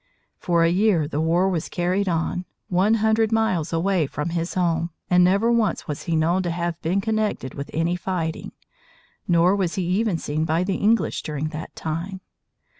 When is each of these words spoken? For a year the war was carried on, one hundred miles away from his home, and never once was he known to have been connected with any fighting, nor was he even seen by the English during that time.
For 0.39 0.63
a 0.63 0.71
year 0.71 1.07
the 1.07 1.21
war 1.21 1.47
was 1.47 1.69
carried 1.69 2.09
on, 2.09 2.45
one 2.69 2.95
hundred 3.05 3.31
miles 3.31 3.71
away 3.71 4.07
from 4.07 4.29
his 4.31 4.55
home, 4.55 4.89
and 5.11 5.23
never 5.23 5.51
once 5.51 5.87
was 5.87 6.05
he 6.05 6.15
known 6.15 6.41
to 6.41 6.49
have 6.49 6.81
been 6.81 7.01
connected 7.01 7.53
with 7.53 7.69
any 7.71 7.95
fighting, 7.95 8.51
nor 9.27 9.55
was 9.55 9.75
he 9.75 9.83
even 9.85 10.17
seen 10.17 10.43
by 10.43 10.63
the 10.63 10.77
English 10.77 11.21
during 11.21 11.49
that 11.49 11.75
time. 11.75 12.19